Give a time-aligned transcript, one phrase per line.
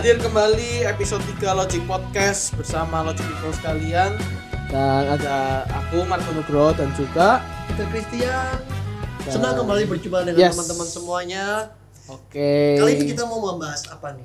[0.00, 4.16] hadir kembali episode 3 Logic Podcast bersama Logic People sekalian
[4.72, 8.56] dan ada aku Marco Nugroho dan juga Peter Christian.
[9.20, 10.56] Dan- Senang kembali berjumpa dengan Yes.
[10.56, 11.44] teman-teman semuanya.
[12.08, 12.80] Oke.
[12.80, 14.24] Kali ini kita mau membahas apa nih?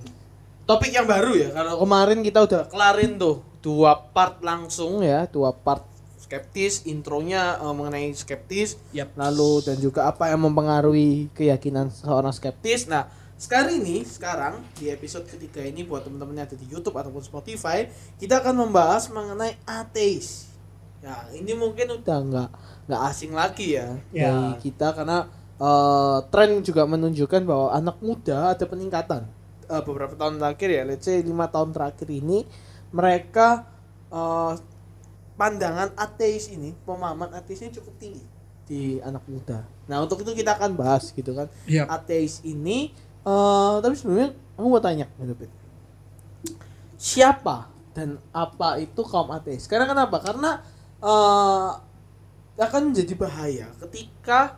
[0.63, 5.51] topik yang baru ya karena kemarin kita udah kelarin tuh dua part langsung ya, dua
[5.51, 5.83] part
[6.23, 9.11] skeptis, intronya eh, mengenai skeptis, Yap.
[9.19, 12.87] lalu dan juga apa yang mempengaruhi keyakinan seorang skeptis.
[12.87, 17.19] Nah, sekarang ini, sekarang di episode ketiga ini buat teman-teman yang ada di YouTube ataupun
[17.19, 17.83] Spotify,
[18.15, 20.47] kita akan membahas mengenai ateis.
[21.03, 22.49] Ya, ini mungkin udah nggak
[22.87, 24.31] nggak asing lagi ya, Ya.
[24.31, 29.23] dari kita karena eh, tren juga menunjukkan bahwa anak muda ada peningkatan
[29.65, 32.45] Eh, beberapa tahun terakhir ya, let's say lima tahun terakhir ini
[32.89, 33.65] mereka
[34.09, 34.53] eh,
[35.35, 38.23] pandangan ateis ini, pemahaman ateisnya cukup tinggi
[38.65, 39.61] di anak muda.
[39.85, 41.91] Nah untuk itu kita akan bahas gitu kan, Yap.
[41.91, 42.95] ateis ini.
[43.25, 45.51] Eh tapi sebelumnya aku mau tanya, gitu, Pit.
[46.95, 49.67] siapa dan apa itu kaum ateis?
[49.67, 50.21] Karena kenapa?
[50.21, 50.61] Karena
[51.03, 51.71] eh
[52.55, 54.55] akan menjadi bahaya ketika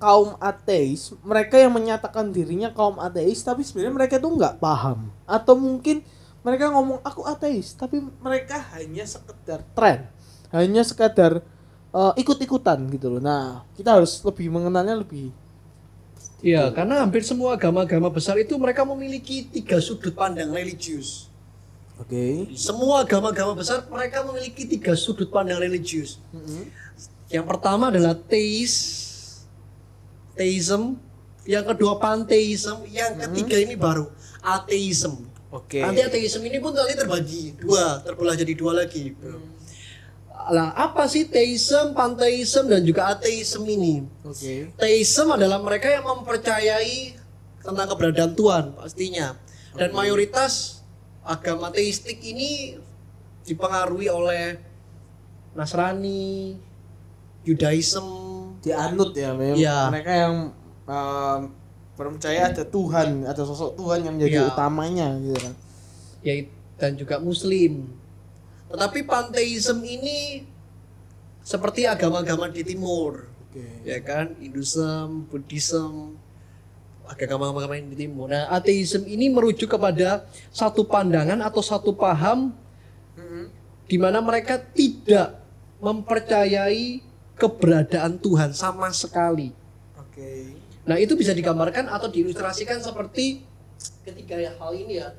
[0.00, 5.56] kaum ateis mereka yang menyatakan dirinya kaum ateis tapi sebenarnya mereka tuh nggak paham atau
[5.56, 6.04] mungkin
[6.40, 10.08] mereka ngomong aku ateis tapi mereka hanya sekedar tren
[10.52, 11.44] hanya sekadar
[11.92, 15.32] eh, ikut-ikutan gitu loh nah kita harus lebih mengenalnya lebih
[16.40, 21.28] Iya, karena hampir semua agama-agama besar itu mereka memiliki tiga sudut pandang religius.
[22.00, 26.16] oke Semua agama-agama besar mereka memiliki tiga sudut pandang religius.
[27.28, 28.74] Yang pertama adalah teis,
[30.32, 30.96] teism.
[31.44, 32.84] Yang kedua panteism.
[32.88, 34.08] Yang ketiga ini baru
[34.40, 35.20] ateism.
[35.52, 39.12] oke Nanti ateisme ini pun nanti terbagi dua, terbelah jadi dua lagi.
[39.12, 39.59] bro.
[40.48, 44.08] Lah, apa sih teisme, panteisme dan juga ateisme ini?
[44.24, 47.12] oke Teisme adalah mereka yang mempercayai
[47.60, 49.36] tentang keberadaan Tuhan pastinya.
[49.76, 50.80] Dan mayoritas
[51.20, 52.80] agama teistik ini
[53.44, 54.56] dipengaruhi oleh
[55.52, 56.56] Nasrani,
[57.42, 58.06] Judaism,
[58.60, 59.78] dianut ya memang Iya.
[59.90, 60.34] mereka yang
[60.84, 61.40] em,
[61.96, 64.48] percaya ada Tuhan ada sosok Tuhan yang menjadi Iya.
[64.52, 65.54] utamanya gitu kan
[66.20, 66.34] ya
[66.76, 67.99] dan juga Muslim.
[68.70, 70.46] Tetapi panteisme ini
[71.42, 76.14] seperti agama-agama di timur, oke ya kan, Hinduism, Buddhism,
[77.04, 78.30] agama-agama yang di timur.
[78.30, 82.54] Nah, ateisme ini merujuk kepada satu pandangan atau satu paham
[83.90, 85.42] di mana mereka tidak
[85.82, 87.02] mempercayai
[87.34, 89.50] keberadaan Tuhan sama sekali.
[89.98, 90.30] oke
[90.86, 93.42] Nah, itu bisa digambarkan atau diilustrasikan seperti
[94.06, 95.10] ketiga hal ini ya.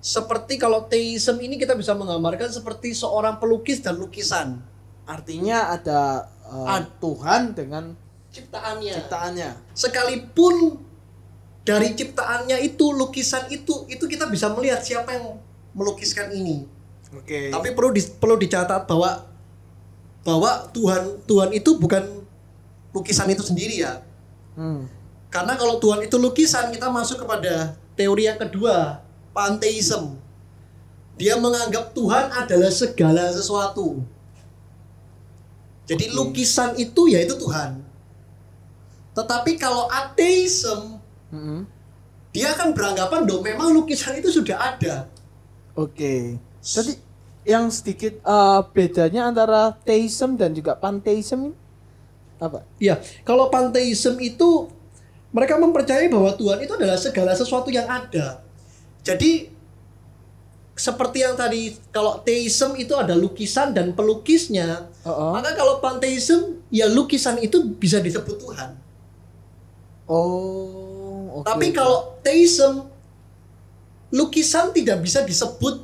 [0.00, 4.56] Seperti kalau teisme ini kita bisa menggambarkan seperti seorang pelukis dan lukisan
[5.04, 7.92] artinya ada eh, Ad- Tuhan dengan
[8.32, 8.94] ciptaannya.
[8.96, 10.80] ciptaannya Sekalipun
[11.60, 15.36] dari ciptaannya itu lukisan itu itu kita bisa melihat siapa yang
[15.76, 16.64] melukiskan ini.
[17.12, 19.28] oke Tapi perlu di- perlu dicatat bahwa
[20.24, 22.24] bahwa Tuhan Tuhan itu bukan
[22.96, 24.00] lukisan itu sendiri ya.
[24.56, 24.88] Hmm.
[25.30, 28.98] Karena kalau Tuhan itu lukisan, kita masuk kepada teori yang kedua,
[29.30, 30.16] panteisme.
[31.20, 34.00] Dia menganggap Tuhan adalah segala sesuatu.
[35.84, 36.16] Jadi Oke.
[36.16, 37.82] lukisan itu yaitu Tuhan.
[39.12, 41.02] Tetapi kalau ateisme,
[41.34, 41.66] Mm-mm.
[42.30, 45.10] dia akan beranggapan dong memang lukisan itu sudah ada.
[45.74, 46.38] Oke.
[46.62, 46.94] Tadi
[47.44, 51.56] yang sedikit eh, bedanya antara theism dan juga pantheism ini
[52.40, 52.64] apa?
[52.80, 54.72] Ya, kalau panteisme itu
[55.30, 58.40] mereka mempercayai bahwa Tuhan itu adalah segala sesuatu yang ada.
[59.00, 59.48] Jadi
[60.76, 65.32] seperti yang tadi kalau teisme itu ada lukisan dan pelukisnya, Oh, oh.
[65.32, 68.76] maka kalau panteisme ya lukisan itu bisa disebut Tuhan.
[70.04, 71.48] Oh, oke.
[71.48, 72.84] Tapi kalau teisme
[74.12, 75.80] lukisan tidak bisa disebut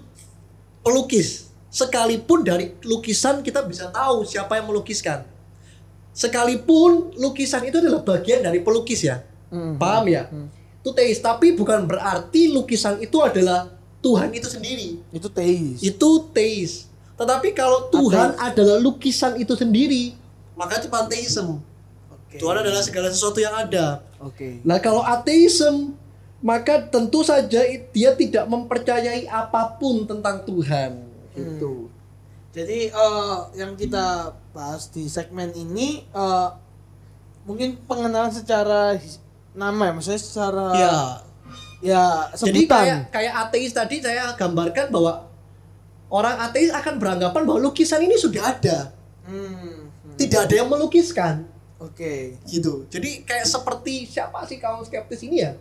[0.85, 1.49] pelukis.
[1.73, 5.25] Sekalipun dari lukisan kita bisa tahu siapa yang melukiskan.
[6.17, 9.21] Sekalipun lukisan itu adalah bagian dari pelukis ya.
[9.53, 9.77] Mm.
[9.77, 10.29] Paham ya?
[10.87, 15.03] Itu teis, tapi bukan berarti lukisan itu adalah Tuhan itu sendiri.
[15.11, 15.83] itu theis.
[15.83, 16.87] Itu teis.
[17.19, 20.15] Tetapi kalau Tuhan adalah lukisan itu sendiri,
[20.55, 21.59] maka itu panteisme.
[22.07, 22.39] Oke.
[22.39, 23.99] Tuhan adalah segala sesuatu yang ada.
[24.23, 24.63] Oke.
[24.63, 25.99] Nah, kalau ateisme,
[26.39, 31.03] maka tentu saja dia tidak mempercayai apa pun tentang Tuhan.
[31.35, 31.91] Gitu.
[32.55, 36.49] Jadi eh, yang kita bahas di segmen ini eh,
[37.43, 39.19] mungkin pengenalan secara his-
[39.57, 40.97] nama ya, maksudnya secara Ya.
[41.83, 42.79] ya Jadi sebutan.
[42.79, 45.27] kayak kayak ateis tadi saya gambarkan bahwa
[46.07, 48.93] orang ateis akan beranggapan bahwa lukisan ini sudah ada.
[49.25, 49.49] Hmm,
[49.89, 50.15] hmm.
[50.15, 51.49] Tidak ada yang melukiskan.
[51.77, 52.37] Oke.
[52.45, 52.85] gitu.
[52.87, 55.53] Jadi kayak seperti siapa sih kaum skeptis ini ya?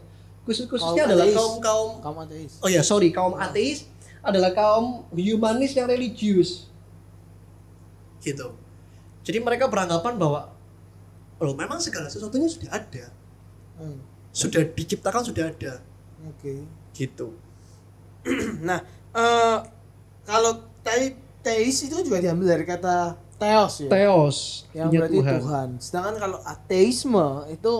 [0.44, 1.36] khusus khususnya Kaum adalah ateis.
[1.36, 2.52] kaum kaum Kaum ateis.
[2.62, 3.90] oh ya sorry kaum ateis
[4.22, 6.70] adalah kaum humanis yang religius
[8.22, 8.54] gitu
[9.22, 10.54] jadi mereka beranggapan bahwa
[11.36, 13.10] loh memang segala sesuatunya sudah ada
[13.76, 14.00] Hmm,
[14.32, 15.84] sudah diciptakan sudah ada
[16.26, 16.64] Oke.
[16.92, 17.36] gitu
[18.68, 18.80] Nah,
[19.12, 19.58] eh
[20.24, 20.52] kalau
[20.82, 23.90] te- teis itu juga diambil dari kata theos ya.
[23.92, 24.38] Theos
[24.72, 25.70] yang punya berarti Tuhan.
[25.78, 27.74] Sedangkan kalau ateisme itu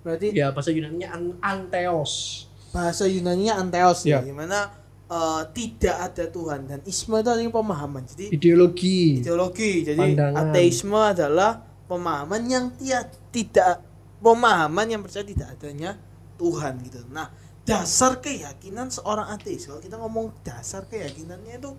[0.00, 4.18] berarti ya bahasa Yunani an anteos bahasa Yunaninya antheos ya, Ya.
[4.24, 4.72] di mana
[5.06, 8.02] eh, tidak ada Tuhan dan isme itu artinya pemahaman.
[8.08, 9.84] Jadi ideologi ideologi.
[9.84, 10.48] Jadi Pandangan.
[10.48, 13.84] ateisme adalah pemahaman yang tia- tidak
[14.22, 15.98] pemahaman yang percaya tidak adanya
[16.38, 17.02] Tuhan gitu.
[17.10, 17.28] Nah,
[17.66, 21.70] dasar keyakinan seorang ateis kalau kita ngomong dasar keyakinannya itu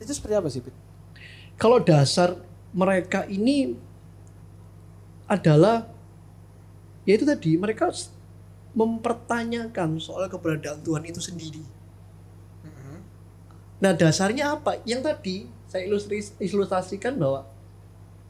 [0.00, 0.76] itu seperti apa sih, Pit?
[1.56, 2.36] kalau dasar
[2.76, 3.76] mereka ini
[5.24, 5.88] adalah
[7.08, 7.88] ya itu tadi mereka
[8.76, 11.64] mempertanyakan soal keberadaan Tuhan itu sendiri.
[13.80, 14.80] Nah dasarnya apa?
[14.84, 15.36] Yang tadi
[15.68, 15.88] saya
[16.40, 17.48] ilustrasikan bahwa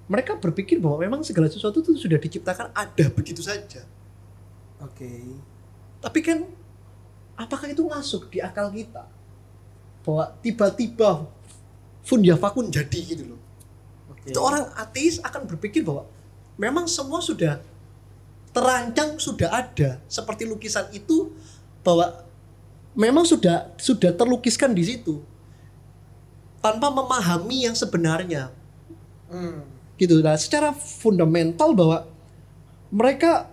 [0.07, 3.83] mereka berpikir bahwa memang segala sesuatu itu sudah diciptakan ada begitu saja.
[4.79, 5.11] Oke.
[5.99, 6.47] Tapi kan
[7.35, 9.07] apakah itu masuk di akal kita?
[10.07, 11.27] Bahwa tiba-tiba
[12.07, 13.41] fun ya fakun jadi gitu loh.
[14.15, 14.31] Oke.
[14.31, 16.07] Itu orang ateis akan berpikir bahwa
[16.55, 17.59] memang semua sudah
[18.55, 21.35] terancang sudah ada seperti lukisan itu
[21.83, 22.25] bahwa
[22.97, 25.21] memang sudah sudah terlukiskan di situ
[26.65, 28.49] tanpa memahami yang sebenarnya
[29.27, 29.76] Hmm.
[29.97, 30.21] Gitu.
[30.21, 32.09] Nah secara fundamental bahwa
[32.93, 33.49] mereka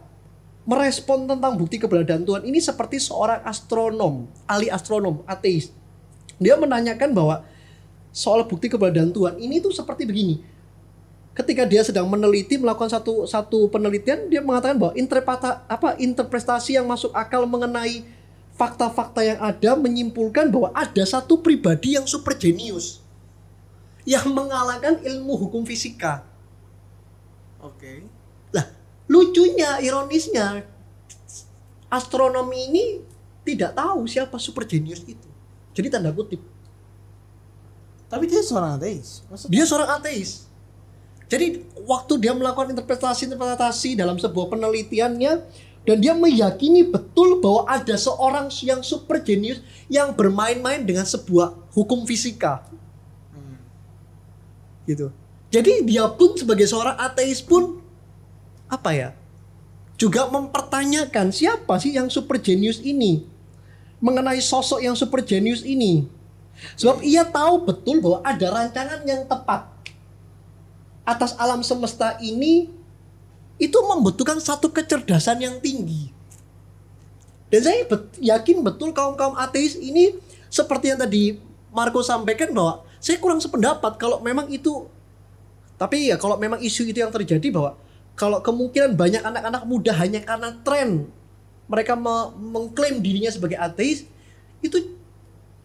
[0.64, 5.72] merespon tentang bukti keberadaan Tuhan ini seperti seorang astronom ahli astronom ateis.
[6.40, 7.44] Dia menanyakan bahwa
[8.16, 10.40] soal bukti keberadaan Tuhan ini tuh seperti begini.
[11.34, 16.86] Ketika dia sedang meneliti melakukan satu satu penelitian dia mengatakan bahwa interpreta apa interpretasi yang
[16.86, 18.06] masuk akal mengenai
[18.54, 23.02] fakta-fakta yang ada menyimpulkan bahwa ada satu pribadi yang super jenius
[24.04, 26.33] yang mengalahkan ilmu hukum fisika.
[27.64, 28.04] Oke.
[28.52, 28.68] Lah,
[29.08, 30.68] lucunya, ironisnya
[31.88, 32.84] astronomi ini
[33.48, 35.30] tidak tahu siapa super jenius itu.
[35.74, 36.42] Jadi tanda kutip,
[38.10, 39.26] Tapi dia seorang ateis.
[39.26, 40.46] Maksudnya dia seorang ateis.
[41.26, 45.34] Jadi waktu dia melakukan interpretasi-interpretasi dalam sebuah penelitiannya
[45.84, 52.06] dan dia meyakini betul bahwa ada seorang yang super jenius yang bermain-main dengan sebuah hukum
[52.06, 52.70] fisika.
[53.34, 53.58] Hmm.
[54.86, 55.10] gitu.
[55.54, 57.78] Jadi dia pun sebagai seorang ateis pun
[58.66, 59.10] apa ya?
[60.02, 63.30] Juga mempertanyakan siapa sih yang super jenius ini?
[64.02, 66.10] Mengenai sosok yang super jenius ini.
[66.74, 69.70] Sebab ia tahu betul bahwa ada rancangan yang tepat
[71.06, 72.74] atas alam semesta ini
[73.62, 76.10] itu membutuhkan satu kecerdasan yang tinggi.
[77.54, 80.18] Dan saya bet- yakin betul kaum-kaum ateis ini
[80.50, 81.38] seperti yang tadi
[81.70, 84.90] Marco sampaikan bahwa saya kurang sependapat kalau memang itu
[85.78, 87.76] tapi ya kalau memang isu itu yang terjadi bahwa
[88.14, 91.10] kalau kemungkinan banyak anak-anak muda hanya karena tren
[91.66, 94.06] mereka me- mengklaim dirinya sebagai ateis
[94.62, 94.78] itu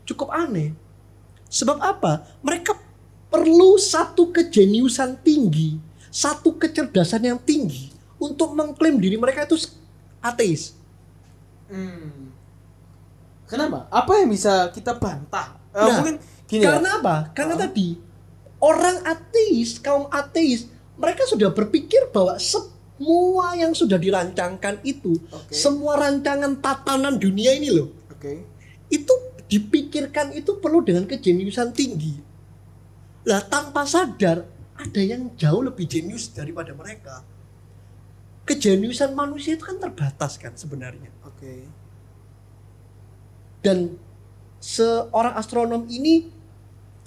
[0.09, 0.73] cukup aneh.
[1.49, 2.25] Sebab apa?
[2.41, 2.73] Mereka
[3.29, 5.77] perlu satu kejeniusan tinggi,
[6.09, 9.69] satu kecerdasan yang tinggi untuk mengklaim diri mereka itu
[10.25, 10.73] ateis.
[11.69, 12.33] Hmm.
[13.49, 13.89] Kenapa?
[13.89, 15.57] Apa yang bisa kita bantah?
[15.73, 16.17] Eh, Nah, mungkin
[16.49, 16.77] gini ya.
[16.77, 17.15] Karena apa?
[17.37, 17.63] Karena Hah?
[17.69, 17.89] tadi
[18.59, 20.67] orang ateis, kaum ateis,
[20.99, 25.55] mereka sudah berpikir bahwa semua yang sudah dirancangkan itu, Oke.
[25.55, 28.43] semua rancangan tatanan dunia ini loh, Oke.
[28.91, 29.15] itu
[29.49, 32.21] dipikirkan itu perlu dengan kejeniusan tinggi.
[33.25, 34.45] Lah tanpa sadar
[34.79, 37.25] ada yang jauh lebih jenius daripada mereka.
[38.47, 41.13] Kejeniusan manusia itu kan terbatas kan sebenarnya.
[41.27, 41.69] Oke.
[43.61, 43.99] Dan
[44.63, 46.31] seorang astronom ini,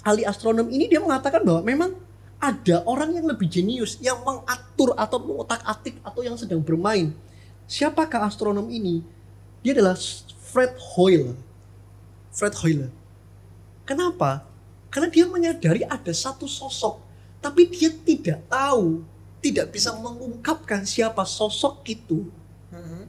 [0.02, 1.90] ahli astronom ini dia mengatakan bahwa memang
[2.42, 7.14] ada orang yang lebih jenius yang mengatur atau mengotak-atik atau yang sedang bermain.
[7.70, 9.06] Siapakah astronom ini?
[9.62, 9.94] Dia adalah
[10.50, 11.38] Fred Hoyle.
[12.34, 12.90] Fred Hoyle.
[13.86, 14.42] Kenapa?
[14.90, 16.98] Karena dia menyadari ada satu sosok,
[17.38, 19.06] tapi dia tidak tahu,
[19.38, 22.26] tidak bisa mengungkapkan siapa sosok itu
[22.74, 23.06] Mhm.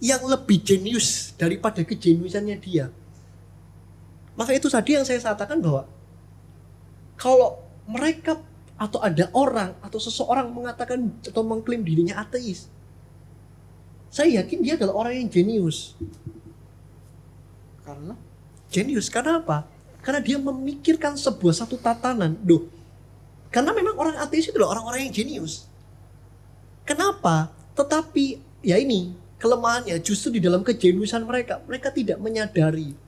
[0.00, 2.88] yang lebih jenius daripada kejeniusannya dia.
[4.34, 5.86] Maka itu tadi yang saya katakan bahwa
[7.14, 8.42] kalau mereka
[8.74, 12.66] atau ada orang atau seseorang mengatakan atau mengklaim dirinya ateis,
[14.10, 15.94] saya yakin dia adalah orang yang jenius.
[17.84, 18.18] Karena
[18.74, 19.70] Jenius karena apa?
[20.02, 22.34] Karena dia memikirkan sebuah satu tatanan.
[22.42, 22.66] Duh,
[23.54, 25.70] karena memang orang ateis itu adalah orang-orang yang jenius.
[26.82, 27.54] Kenapa?
[27.78, 31.62] Tetapi ya ini kelemahannya justru di dalam kejeniusan mereka.
[31.70, 32.98] Mereka tidak menyadari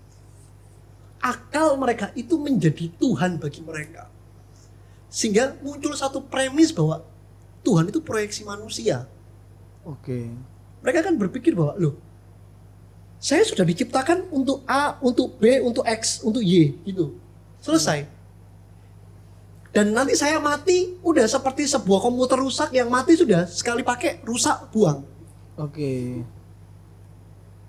[1.26, 4.06] akal mereka itu menjadi Tuhan bagi mereka.
[5.10, 7.02] Sehingga muncul satu premis bahwa
[7.66, 9.10] Tuhan itu proyeksi manusia.
[9.82, 10.30] Oke.
[10.86, 11.98] Mereka kan berpikir bahwa loh,
[13.18, 17.18] saya sudah diciptakan untuk A, untuk B, untuk X, untuk Y gitu.
[17.58, 18.06] Selesai.
[19.74, 24.70] Dan nanti saya mati udah seperti sebuah komputer rusak yang mati sudah sekali pakai rusak
[24.70, 25.04] buang.
[25.58, 26.22] Oke.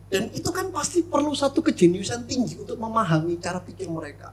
[0.08, 4.32] Dan itu kan pasti perlu satu kejeniusan tinggi untuk memahami cara pikir mereka.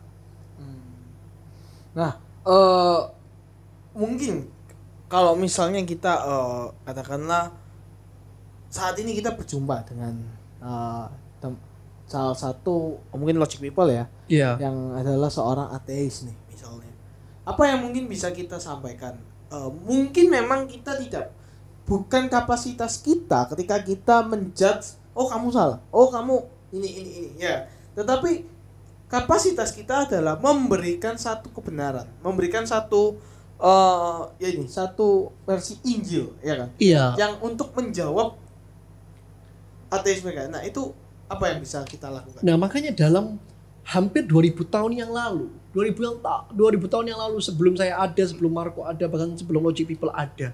[1.94, 2.12] Nah,
[2.44, 3.00] eh
[3.94, 4.50] mungkin
[5.06, 7.54] kalau misalnya kita eh, katakanlah
[8.66, 10.14] saat ini kita berjumpa dengan
[10.58, 11.06] eh,
[11.38, 11.62] tem-
[12.04, 14.60] salah satu mungkin logic people ya, Iya.
[14.60, 16.90] yang adalah seorang ateis nih misalnya.
[17.46, 19.18] Apa yang mungkin bisa kita sampaikan?
[19.50, 21.30] Eh, mungkin memang kita tidak
[21.84, 26.34] bukan kapasitas kita ketika kita menjudge oh kamu salah, oh kamu
[26.74, 27.64] ini ini ini ya.
[27.94, 28.44] Tetapi
[29.06, 33.16] kapasitas kita adalah memberikan satu kebenaran, memberikan satu
[33.54, 37.04] eh ya ini satu versi Injil ya kan, Iya.
[37.14, 38.34] yang untuk menjawab
[39.88, 40.50] ateis mereka.
[40.50, 40.90] Nah itu
[41.30, 42.42] apa yang bisa kita lakukan?
[42.42, 43.38] Nah makanya dalam
[43.84, 48.22] hampir 2000 tahun yang lalu, 2000 yang ta- 2000 tahun yang lalu sebelum saya ada,
[48.24, 50.50] sebelum Marco ada, bahkan sebelum Logic People ada,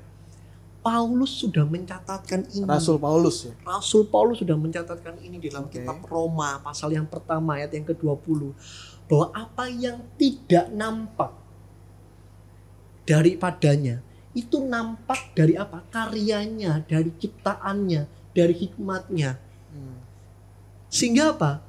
[0.81, 2.65] Paulus sudah mencatatkan ini.
[2.65, 3.53] Rasul Paulus ya.
[3.69, 5.77] Rasul Paulus sudah mencatatkan ini di dalam Oke.
[5.77, 8.57] kitab Roma pasal yang pertama ayat yang ke-20
[9.05, 11.37] bahwa apa yang tidak nampak
[13.05, 15.83] daripadanya itu nampak dari apa?
[15.91, 19.37] karyanya, dari ciptaannya, dari hikmatnya.
[19.75, 19.99] Hmm.
[20.87, 21.61] Sehingga apa?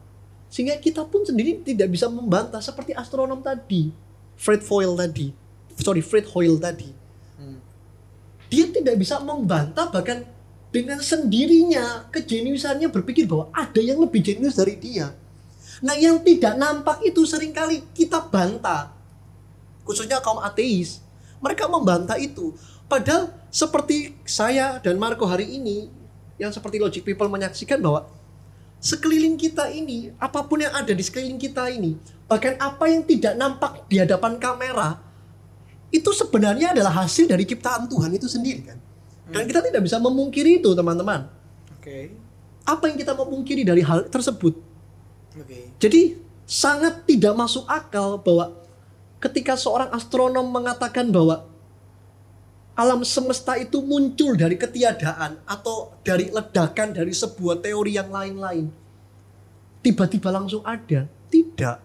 [0.52, 3.90] Sehingga kita pun sendiri tidak bisa membantah seperti astronom tadi,
[4.38, 5.34] Fred Hoyle tadi.
[5.82, 7.01] Sorry, Fred Hoyle tadi.
[8.52, 10.28] Dia tidak bisa membantah bahkan
[10.76, 15.16] dengan sendirinya kejeniusannya berpikir bahwa ada yang lebih jenius dari dia.
[15.80, 18.92] Nah, yang tidak nampak itu sering kali kita bantah.
[19.88, 21.00] Khususnya kaum ateis.
[21.40, 22.54] Mereka membantah itu.
[22.92, 25.88] Padahal seperti saya dan Marco hari ini
[26.36, 28.06] yang seperti Logic People menyaksikan bahwa
[28.82, 33.34] sekeliling kita ini, apa pun yang ada di sekeliling kita ini, bahkan apa yang tidak
[33.38, 34.98] nampak di hadapan kamera,
[35.92, 38.80] itu sebenarnya adalah hasil dari ciptaan Tuhan itu sendiri kan.
[39.32, 41.28] Dan kita tidak bisa memungkiri itu teman-teman.
[41.80, 42.12] Oke.
[42.68, 44.56] Apa yang kita memungkiri dari hal tersebut?
[45.40, 45.76] Oke.
[45.80, 48.52] Jadi sangat tidak masuk akal bahwa
[49.24, 51.48] ketika seorang astronom mengatakan bahwa
[52.76, 58.68] alam semesta itu muncul dari ketiadaan atau dari ledakan dari sebuah teori yang lain-lain.
[59.84, 61.08] Tiba-tiba langsung ada.
[61.32, 61.78] Tidak.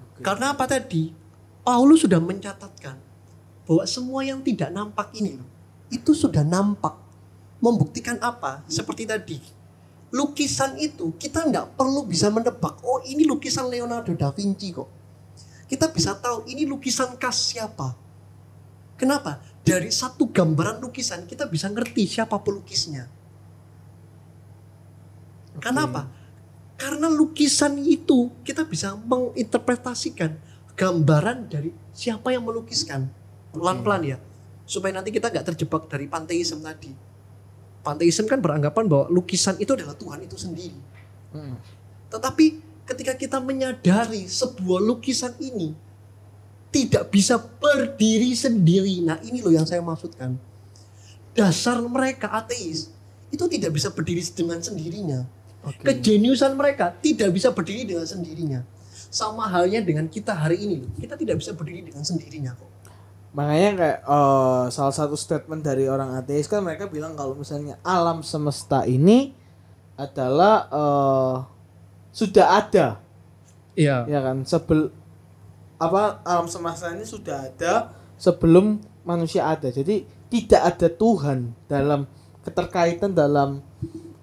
[0.00, 0.22] Oke.
[0.24, 1.25] Karena apa tadi?
[1.66, 2.94] Paulus sudah mencatatkan
[3.66, 5.50] bahwa semua yang tidak nampak ini loh,
[5.90, 6.94] itu sudah nampak.
[7.58, 8.62] Membuktikan apa?
[8.70, 9.42] Seperti tadi.
[10.14, 14.86] Lukisan itu kita nggak perlu bisa menebak, oh ini lukisan Leonardo da Vinci kok.
[15.66, 17.98] Kita bisa tahu ini lukisan khas siapa.
[18.94, 19.42] Kenapa?
[19.66, 23.10] Dari satu gambaran lukisan kita bisa ngerti siapa pelukisnya.
[25.58, 26.06] Kenapa?
[26.78, 30.38] Karena lukisan itu kita bisa menginterpretasikan
[30.76, 33.08] gambaran dari siapa yang melukiskan.
[33.56, 34.18] Pelan-pelan ya.
[34.68, 36.92] Supaya nanti kita nggak terjebak dari panteisme tadi.
[37.80, 40.78] Panteisme kan beranggapan bahwa lukisan itu adalah Tuhan itu sendiri.
[41.32, 41.56] Hmm.
[42.12, 42.44] Tetapi
[42.86, 45.74] ketika kita menyadari sebuah lukisan ini
[46.70, 49.00] tidak bisa berdiri sendiri.
[49.00, 50.36] Nah ini loh yang saya maksudkan.
[51.32, 52.92] Dasar mereka ateis
[53.32, 55.24] itu tidak bisa berdiri dengan sendirinya.
[55.66, 55.82] Oke.
[55.82, 58.60] Kejeniusan mereka tidak bisa berdiri dengan sendirinya.
[59.08, 60.74] Sama halnya dengan kita hari ini.
[60.84, 60.90] loh.
[60.96, 62.70] Kita tidak bisa berdiri dengan sendirinya kok.
[63.36, 68.24] Makanya kayak eh, salah satu statement dari orang ateis kan mereka bilang kalau misalnya alam
[68.24, 69.36] semesta ini
[69.94, 71.36] adalah eh,
[72.12, 72.86] sudah ada
[73.76, 74.08] Iya.
[74.08, 74.88] ya kan sebel
[75.76, 82.08] apa alam semesta ini sudah ada sebelum manusia ada jadi tidak ada Tuhan dalam
[82.40, 83.60] keterkaitan dalam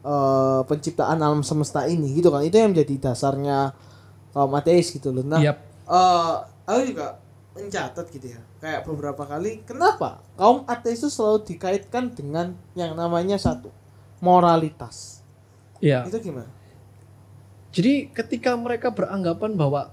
[0.01, 3.77] eh, penciptaan alam semesta ini gitu kan itu yang menjadi dasarnya
[4.33, 5.57] kaum ateis gitu loh nah Yap.
[5.85, 6.33] eh
[6.65, 7.21] aku juga
[7.53, 13.37] mencatat gitu ya kayak beberapa kali kenapa kaum ateis itu selalu dikaitkan dengan yang namanya
[13.37, 13.69] satu
[14.19, 15.21] moralitas
[15.77, 16.07] Iya.
[16.07, 16.47] itu gimana
[17.73, 19.89] Jadi ketika mereka beranggapan bahwa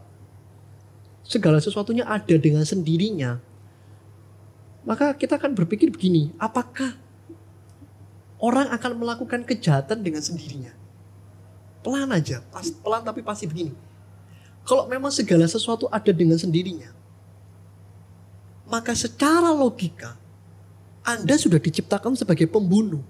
[1.25, 3.41] segala sesuatunya ada dengan sendirinya,
[4.85, 6.93] maka kita akan berpikir begini, apakah
[8.37, 10.77] orang akan melakukan kejahatan dengan sendirinya?
[11.81, 13.73] Pelan aja, pas- pelan tapi pasti begini.
[14.71, 16.95] Kalau memang segala sesuatu ada dengan sendirinya,
[18.71, 20.15] maka secara logika
[21.03, 23.03] Anda sudah diciptakan sebagai pembunuh.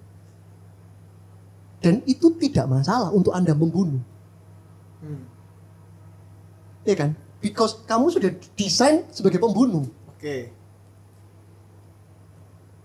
[1.84, 4.00] Dan itu tidak masalah untuk Anda membunuh.
[5.04, 5.28] Hmm.
[6.88, 7.12] Ya kan?
[7.44, 9.84] Because kamu sudah desain sebagai pembunuh.
[10.16, 10.56] Oke.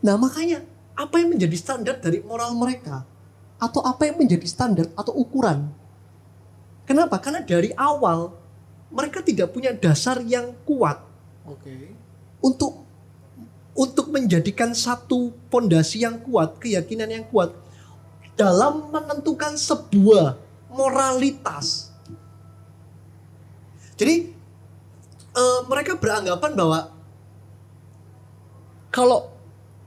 [0.03, 0.67] Nah makanya
[0.99, 3.07] apa yang menjadi standar dari moral mereka?
[3.55, 5.71] Atau apa yang menjadi standar atau ukuran?
[6.83, 7.23] Kenapa?
[7.23, 8.43] Karena dari awal
[8.89, 11.01] mereka tidak punya dasar yang kuat
[11.45, 11.93] Oke.
[12.41, 12.85] untuk
[13.75, 17.51] untuk menjadikan satu pondasi yang kuat, keyakinan yang kuat
[18.39, 20.39] dalam menentukan sebuah
[20.71, 21.91] moralitas.
[23.99, 24.31] Jadi
[25.35, 26.79] eh, mereka beranggapan bahwa
[28.95, 29.35] kalau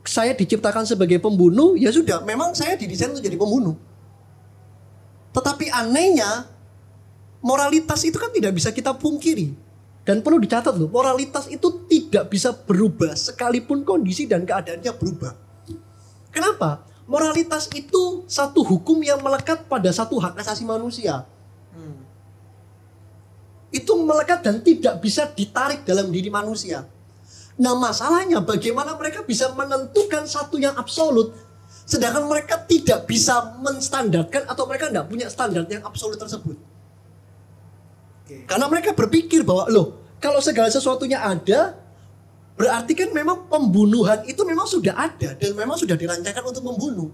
[0.04, 3.76] saya diciptakan sebagai pembunuh, ya sudah, memang saya didesain untuk jadi pembunuh.
[5.32, 6.48] Tetapi anehnya,
[7.42, 9.54] moralitas itu kan tidak bisa kita pungkiri.
[10.08, 15.36] Dan perlu dicatat loh, moralitas itu tidak bisa berubah sekalipun kondisi dan keadaannya berubah.
[16.32, 16.80] Kenapa?
[17.04, 21.28] Moralitas itu satu hukum yang melekat pada satu hak asasi manusia.
[21.76, 22.00] Hmm.
[23.68, 26.88] Itu melekat dan tidak bisa ditarik dalam diri manusia.
[27.58, 31.34] Nah masalahnya bagaimana mereka bisa menentukan satu yang absolut
[31.88, 36.54] sedangkan mereka tidak bisa menstandarkan atau mereka tidak punya standar yang absolut tersebut.
[38.28, 41.78] Karena mereka berpikir bahwa loh kalau segala sesuatunya ada
[42.58, 47.10] berarti kan memang pembunuhan itu memang sudah ada dan memang sudah dirancangkan untuk membunuh.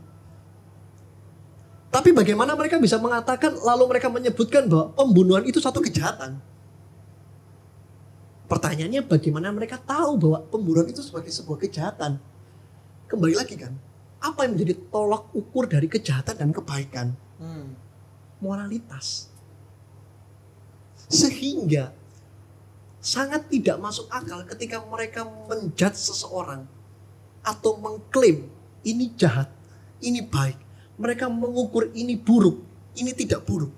[1.93, 6.43] Tapi bagaimana mereka bisa mengatakan lalu mereka menyebutkan bahwa pembunuhan itu satu kejahatan?
[8.51, 12.19] Pertanyaannya bagaimana mereka tahu bahwa pembunuhan itu sebagai sebuah kejahatan?
[13.07, 13.79] Kembali lagi kan,
[14.19, 17.15] apa yang menjadi tolak ukur dari kejahatan dan kebaikan?
[17.39, 17.77] Hmm.
[18.39, 19.34] moralitas.
[21.15, 21.95] Sehingga
[22.99, 26.67] sangat tidak masuk akal ketika mereka menjudge seseorang
[27.47, 28.51] atau mengklaim
[28.83, 29.47] ini jahat,
[30.03, 30.59] ini baik.
[30.99, 32.59] Mereka mengukur ini buruk,
[32.99, 33.71] ini tidak buruk.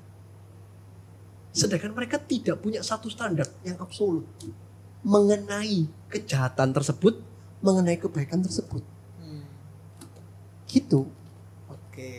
[1.53, 4.29] Sedangkan mereka tidak punya satu standar yang absolut
[5.01, 7.21] mengenai kejahatan tersebut,
[7.65, 8.85] mengenai kebaikan tersebut.
[9.21, 9.45] Hmm.
[10.69, 11.09] Gitu.
[11.69, 12.13] Oke.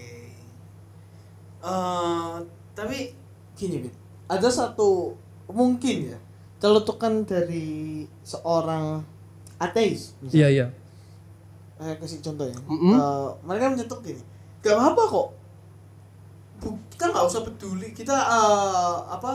[1.62, 2.36] Eh,
[2.74, 3.14] tapi
[3.54, 4.07] gini.
[4.28, 5.16] Ada satu
[5.48, 6.20] mungkin ya
[6.58, 9.02] celetukan dari seorang
[9.62, 10.18] ateis.
[10.22, 10.38] misalnya.
[10.38, 10.66] Iya, iya.
[11.78, 12.58] Saya kasih contoh ya.
[12.66, 12.96] Mm-mm.
[12.98, 14.22] Eh, mereka mencetuk gini.
[14.66, 15.28] Gak apa-apa kok.
[16.90, 17.94] Kita nggak usah peduli.
[17.94, 19.32] Kita eh, apa?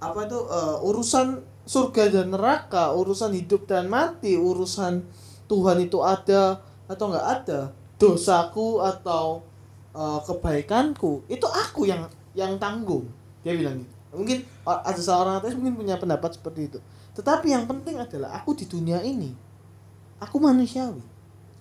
[0.00, 5.04] Apa itu eh, urusan surga dan neraka, urusan hidup dan mati, urusan
[5.44, 9.44] Tuhan itu ada atau nggak ada, dosaku atau
[9.92, 13.19] eh, kebaikanku itu aku yang yang tanggung.
[13.40, 13.94] Dia bilang gitu.
[14.10, 16.78] Mungkin ada seorang ateis mungkin punya pendapat seperti itu.
[17.14, 19.32] Tetapi yang penting adalah aku di dunia ini
[20.18, 21.00] aku manusiawi.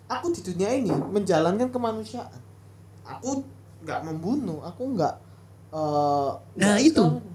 [0.10, 2.42] Aku di dunia ini menjalankan kemanusiaan.
[3.06, 3.46] Aku
[3.86, 5.16] nggak membunuh, aku nggak.
[5.70, 6.98] eh, Nah, nggak itu.
[7.00, 7.28] segala-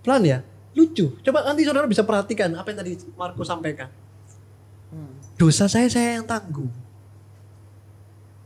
[0.00, 0.38] Pelan ya?
[0.72, 1.18] Lucu.
[1.20, 3.90] Coba nanti saudara bisa perhatikan apa yang tadi Marco sampaikan.
[4.88, 5.10] Hmm.
[5.34, 6.70] Dosa saya saya yang tanggung.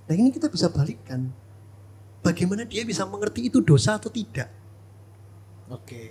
[0.09, 1.29] Nah ini kita bisa balikkan.
[2.21, 4.49] Bagaimana dia bisa mengerti itu dosa atau tidak?
[5.71, 6.11] Oke.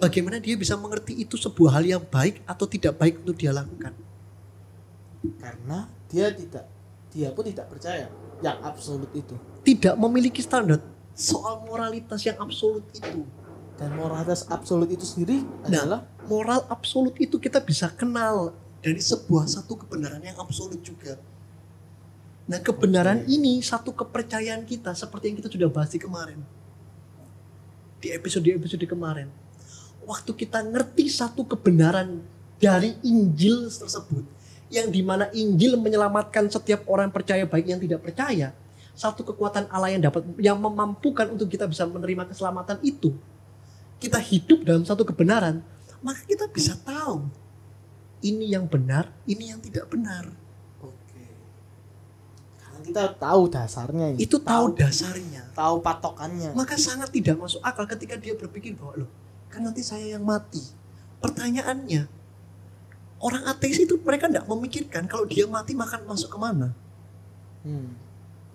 [0.00, 3.92] Bagaimana dia bisa mengerti itu sebuah hal yang baik atau tidak baik untuk dia lakukan?
[5.36, 6.64] Karena dia tidak,
[7.12, 8.08] dia pun tidak percaya
[8.40, 9.36] yang absolut itu.
[9.60, 10.80] Tidak memiliki standar
[11.12, 13.28] soal moralitas yang absolut itu.
[13.76, 19.48] Dan moralitas absolut itu sendiri Nah, adalah moral absolut itu kita bisa kenal dari sebuah
[19.48, 21.20] satu kebenaran yang absolut juga.
[22.48, 23.36] Nah, kebenaran Oke.
[23.36, 26.40] ini satu kepercayaan kita seperti yang kita sudah bahas di kemarin.
[28.00, 29.28] Di episode-episode kemarin.
[30.08, 32.24] Waktu kita ngerti satu kebenaran
[32.56, 34.24] dari Injil tersebut,
[34.72, 38.56] yang di mana Injil menyelamatkan setiap orang percaya baik yang tidak percaya,
[38.96, 43.12] satu kekuatan Allah yang dapat yang memampukan untuk kita bisa menerima keselamatan itu,
[44.00, 45.60] kita hidup dalam satu kebenaran,
[46.00, 47.28] maka kita bisa tahu
[48.24, 50.32] ini yang benar, ini yang tidak benar.
[52.82, 54.18] Kita tahu dasarnya ini.
[54.24, 55.52] Itu tahu dasarnya.
[55.54, 56.56] tahu patokannya.
[56.56, 59.10] Maka sangat tidak masuk akal ketika dia berpikir bahwa loh,
[59.52, 60.62] kan nanti saya yang mati.
[61.20, 62.08] Pertanyaannya,
[63.20, 66.72] orang ateis itu mereka tidak memikirkan kalau dia mati makan masuk ke mana.
[67.60, 67.92] Hmm.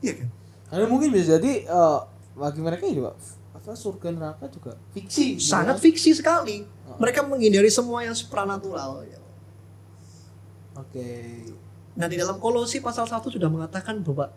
[0.02, 0.30] Iya kan?
[0.74, 2.00] Karena mungkin bisa jadi eh,
[2.34, 3.14] bagi mereka juga
[3.54, 5.42] apa surga neraka juga fiksi.
[5.42, 6.66] Sangat gitu fiksi sekali.
[7.02, 9.02] Mereka menghindari semua yang supranatural.
[9.06, 9.24] kan.
[10.86, 11.10] Oke.
[11.96, 14.32] Nah di dalam Kolosi pasal 1 sudah mengatakan bahwa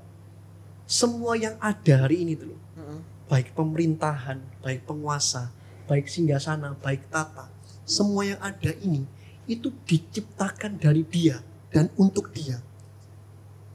[0.89, 3.01] semua yang ada hari ini tuh loh, Mm-mm.
[3.29, 5.53] baik pemerintahan, baik penguasa,
[5.91, 7.51] baik singgasana, baik tata,
[7.85, 9.05] semua yang ada ini
[9.45, 11.43] itu diciptakan dari dia
[11.75, 12.63] dan untuk dia.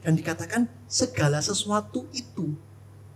[0.03, 2.55] Dan dikatakan segala sesuatu itu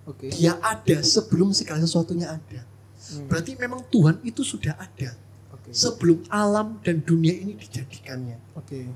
[0.08, 0.32] Oke.
[0.32, 2.64] Dia ada sebelum segala sesuatunya ada.
[3.12, 3.28] Hmm.
[3.28, 5.12] Berarti memang Tuhan itu sudah ada
[5.52, 5.76] Oke.
[5.76, 8.40] sebelum alam dan dunia ini dijadikannya.
[8.56, 8.88] Oke.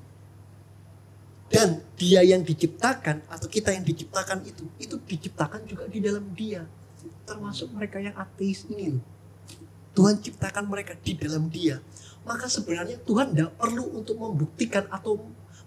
[1.52, 6.64] Dan dia yang diciptakan atau kita yang diciptakan itu, itu diciptakan juga di dalam dia.
[7.28, 9.04] Termasuk mereka yang ateis ini loh.
[9.92, 11.84] Tuhan ciptakan mereka di dalam dia.
[12.24, 15.20] Maka sebenarnya Tuhan tidak perlu untuk membuktikan atau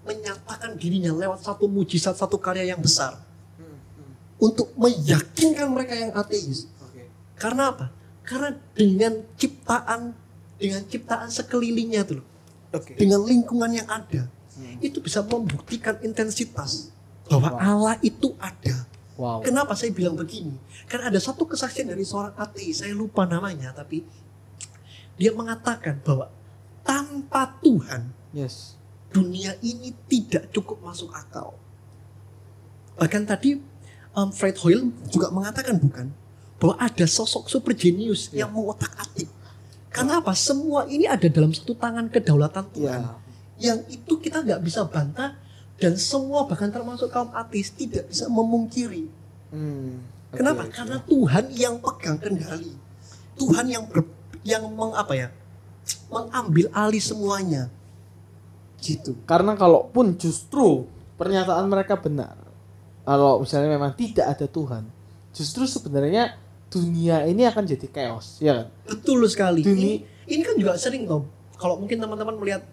[0.09, 3.21] menyatakan dirinya lewat satu mujizat, satu karya yang besar.
[4.41, 6.69] Untuk meyakinkan mereka yang ateis.
[7.37, 7.93] Karena apa?
[8.25, 10.17] Karena dengan ciptaan,
[10.57, 12.27] dengan ciptaan sekelilingnya tuh loh.
[12.73, 12.97] Oke.
[12.97, 14.27] Dengan lingkungan yang ada.
[14.79, 16.91] Itu bisa membuktikan intensitas
[17.27, 17.59] bahwa Wow.
[17.61, 18.87] Allah itu ada.
[19.15, 19.41] Wow.
[19.41, 20.59] Kenapa saya bilang begini?
[20.85, 24.03] Karena ada satu kesaksian dari seorang ateis, saya lupa namanya, tapi
[25.15, 26.29] dia mengatakan bahwa
[26.83, 28.75] tanpa Tuhan Yes.
[29.09, 31.55] dunia ini tidak cukup masuk akal.
[32.99, 33.63] Bahkan tadi
[34.13, 36.11] um, Fred Hoyle juga mengatakan bukan
[36.59, 38.45] bahwa ada sosok super genius Ya.
[38.47, 39.31] yang mengotak atik.
[39.91, 40.35] Karena apa?
[40.35, 43.15] Semua ini ada dalam satu tangan kedaulatan Tuhan Ya.
[43.57, 45.39] Yang itu kita nggak bisa bantah
[45.79, 49.07] dan semua bahkan termasuk kaum ateis tidak bisa memungkiri.
[49.51, 50.03] Hmm.
[50.35, 50.67] Kenapa?
[50.67, 50.97] Oke, Karena.
[51.07, 52.75] Tuhan yang pegang kendali.
[53.39, 54.03] Tuhan yang ber,
[54.43, 55.29] yang meng, apa ya?
[56.09, 57.69] mengambil alih semuanya.
[58.81, 59.17] Gitu.
[59.25, 62.37] Karena kalaupun justru pernyataan mereka benar,
[63.05, 64.85] kalau misalnya memang tidak ada Tuhan,
[65.33, 66.37] justru sebenarnya
[66.69, 68.67] dunia ini akan jadi chaos, ya kan?
[68.89, 69.61] Betul sekali.
[69.63, 71.29] Dunia- Ini, ini kan juga sering Tom.
[71.55, 72.65] Kalau mungkin teman-teman melihat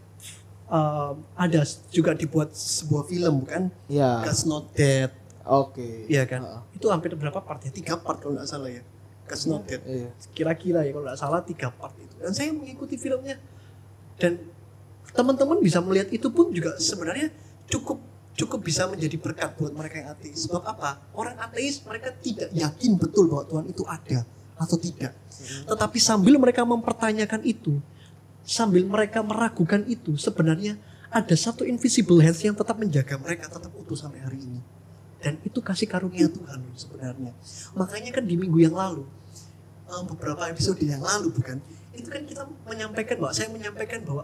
[0.72, 3.68] uh, ada juga dibuat sebuah film bukan?
[3.92, 4.24] Ya.
[4.24, 5.12] God's Not Dead,
[5.44, 6.08] Oke.
[6.08, 6.48] iya kan?
[6.48, 6.62] Heeh.
[6.80, 7.72] Itu hampir berapa part ya?
[7.76, 8.82] Tiga part kalau nggak salah ya.
[9.28, 9.82] God's Not Dead.
[9.84, 10.10] Iya.
[10.36, 13.40] kira-kira ya kalau nggak salah tiga part itu dan saya mengikuti filmnya
[14.20, 14.38] dan
[15.16, 17.32] teman-teman bisa melihat itu pun juga sebenarnya
[17.72, 18.00] cukup
[18.36, 22.96] cukup bisa menjadi berkat buat mereka yang ateis sebab apa orang ateis mereka tidak yakin
[22.96, 24.20] betul bahwa Tuhan itu ada
[24.56, 25.12] atau tidak
[25.68, 27.80] tetapi sambil mereka mempertanyakan itu
[28.46, 30.78] sambil mereka meragukan itu sebenarnya
[31.12, 34.62] ada satu invisible hands yang tetap menjaga mereka tetap utuh sampai hari ini.
[35.22, 37.36] Dan itu kasih karunia Tuhan sebenarnya.
[37.78, 39.06] Makanya kan di minggu yang lalu
[39.86, 44.24] eh, beberapa episode yang lalu bukan itu kan kita menyampaikan bahwa saya menyampaikan bahwa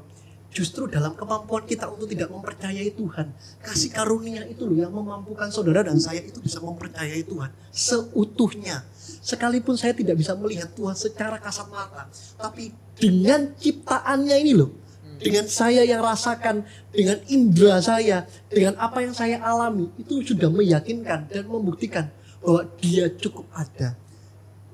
[0.58, 3.30] justru dalam kemampuan kita untuk tidak mempercayai Tuhan.
[3.62, 7.54] Kasih karunia itu loh yang memampukan saudara dan saya itu bisa mempercayai Tuhan.
[7.70, 8.82] Seutuhnya.
[9.22, 12.10] Sekalipun saya tidak bisa melihat Tuhan secara kasat mata
[12.42, 14.74] tapi dengan ciptaannya ini loh.
[15.18, 16.62] Dengan saya yang rasakan
[16.94, 23.10] dengan indera saya dengan apa yang saya alami itu sudah meyakinkan dan membuktikan bahwa dia
[23.18, 23.98] cukup ada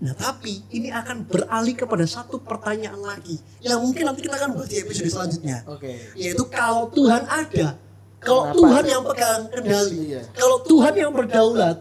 [0.04, 4.68] Nah tapi ini akan beralih kepada satu pertanyaan lagi yang mungkin nanti kita akan bahas
[4.68, 5.64] di episode selanjutnya.
[5.66, 5.96] Oke.
[6.14, 7.80] Yaitu kalau Tuhan ada,
[8.20, 8.58] kalau Kenapa?
[8.60, 10.22] Tuhan yang pegang kendali, Iya.
[10.36, 11.78] kalau Tuhan yang berdaulat,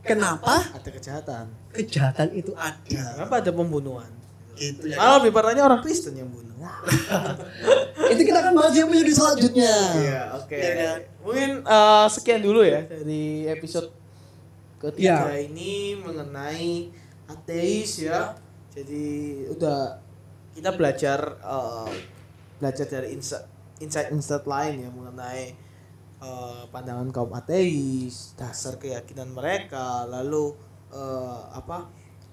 [0.00, 1.44] kenapa Ada kejahatan.
[1.72, 2.76] kejahatan itu ada?
[3.16, 4.10] Kenapa ada pembunuhan?
[4.52, 5.00] Gitu ya.
[5.00, 6.48] Malah lebih parahnya orang Kristen yang bunuh.
[8.12, 9.74] Itu kita akan bahas di episode selanjutnya.
[9.96, 10.56] Iya, oke.
[10.56, 10.98] Iya kan?
[11.24, 13.88] Mungkin eh, sekian dulu ya dari episode
[14.76, 15.48] ketiga Iya.
[15.48, 16.92] ini mengenai
[17.30, 18.34] ateis ya.
[18.74, 19.98] Jadi udah
[20.54, 21.92] kita belajar eh,
[22.58, 23.46] belajar dari insight
[24.12, 25.54] insight lain ya mengenai
[26.20, 30.52] eh, pandangan kaum ateis, dasar keyakinan mereka, lalu
[30.92, 31.88] eh, apa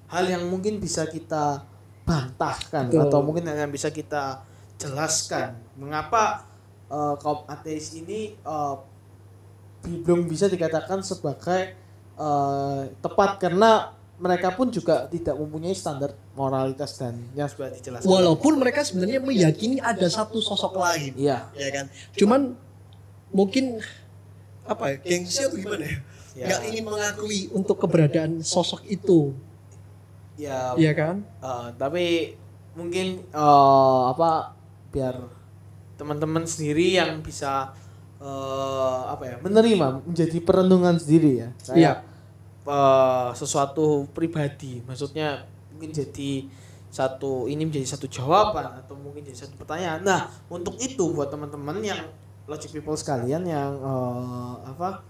[0.07, 1.63] hal yang mungkin bisa kita
[2.07, 3.03] bantahkan Betul.
[3.03, 4.43] atau mungkin yang bisa kita
[4.79, 6.47] jelaskan mengapa
[6.87, 8.75] eh, kaum ateis ini eh,
[9.87, 11.75] belum bisa dikatakan sebagai
[12.15, 18.09] eh, tepat karena mereka pun juga tidak mempunyai standar moralitas dan yang sudah dijelaskan.
[18.09, 21.53] Walaupun mereka sebenarnya meyakini ada satu sosok lain, Iya.
[21.53, 21.85] ya kan?
[22.13, 22.41] Cuman
[23.29, 23.77] mungkin
[24.65, 25.97] apa ya, gengsi atau gimana ya?
[26.33, 26.45] Ya.
[26.49, 29.33] Nggak ingin mengakui untuk keberadaan sosok itu,
[30.37, 31.25] Ya, ya kan?
[31.41, 32.33] eh, tapi
[32.73, 34.53] mungkin eh, apa
[34.89, 35.17] biar
[35.97, 37.73] teman-teman sendiri yang bisa
[38.17, 41.49] eh, apa ya menerima menjadi perenungan sendiri ya.
[41.63, 41.93] Kayak Iya.
[42.67, 46.45] Eh, sesuatu pribadi, maksudnya mungkin jadi
[46.87, 50.01] satu ini menjadi satu jawaban atau mungkin jadi satu pertanyaan.
[50.03, 52.01] Nah, untuk itu buat teman-teman yang
[52.47, 55.03] logic people sekalian yang eh, apa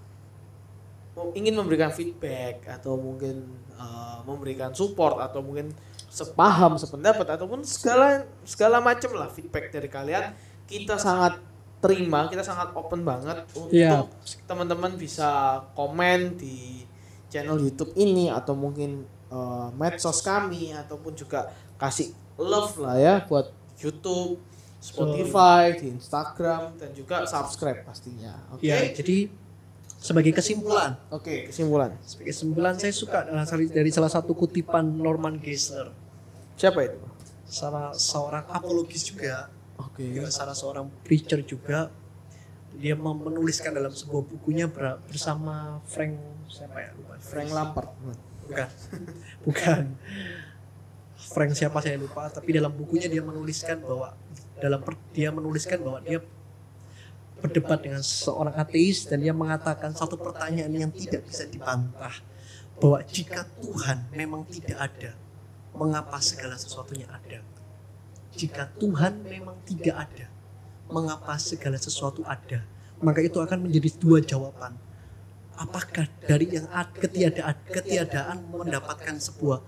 [1.33, 3.41] ingin memberikan feedback atau mungkin
[3.73, 5.73] eh, memberikan support atau mungkin
[6.07, 10.33] sepaham sependapat ataupun segala segala macam lah feedback dari kalian
[10.65, 11.37] kita sangat
[11.77, 14.07] terima kita sangat open banget untuk Iya.
[14.49, 16.87] teman-teman bisa komen di
[17.27, 23.49] channel YouTube ini atau mungkin eh, medsos kami ataupun juga kasih love lah ya buat
[23.77, 24.41] YouTube,
[24.77, 28.33] Spotify, di Instagram dan juga subscribe pastinya.
[28.49, 28.65] Oke.
[28.65, 29.29] Ya, jadi
[29.97, 31.97] sebagai kesimpulan Oke, kesimpulan.
[32.01, 35.89] sebagai kesimpulan saya suka dari- dari salah satu kutipan Norman Geisler
[36.53, 37.01] Siapa itu?
[37.45, 39.49] salah seorang apologis juga
[39.81, 40.05] Oke.
[40.05, 41.89] juga salah seorang preacher juga
[42.75, 46.13] dia menuliskan dalam sebuah bukunya ber- bersama Frank
[46.45, 46.91] siapa ya
[47.27, 47.91] Frank Lampard.
[48.47, 48.69] bukan.
[49.45, 49.83] Bukan.
[51.17, 54.15] Frank siapa saya lupa tapi dalam bukunya dia menuliskan bahwa
[54.63, 56.23] dalam per- dia menuliskan bahwa dia
[57.37, 62.15] berdebat dengan seorang ateis dan dia mengatakan satu pertanyaan yang tidak bisa dibantah
[62.79, 65.11] bahwa jika Tuhan memang tidak ada
[65.75, 67.41] mengapa segala sesuatunya ada?
[68.37, 70.25] Jika Tuhan memang tidak ada
[70.89, 72.65] mengapa segala sesuatu ada?
[72.97, 74.73] Maka itu akan menjadi dua jawaban
[75.57, 79.59] apakah dari yang ad- ketiadaan ketiadaan mendapatkan sebuah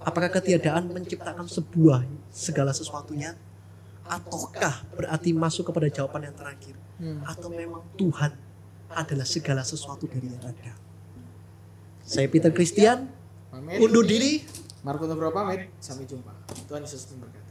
[0.00, 3.34] apakah ketiadaan menciptakan sebuah segala sesuatunya
[4.04, 7.26] ataukah berarti masuk kepada jawaban yang terakhir Hmm.
[7.26, 8.30] atau memang Tuhan
[8.88, 10.78] adalah segala sesuatu dari yang ada
[12.00, 13.10] saya Peter Christian
[13.50, 14.46] undur diri
[14.80, 15.72] Marco Nugroho pamit.
[15.80, 16.28] Sampai jumpa.
[16.68, 17.43] Tuhan Yesus memberkati.